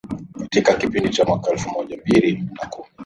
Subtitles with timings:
[0.39, 1.69] katika kipindi cha mwaka elfu
[2.07, 2.87] mbili na kumi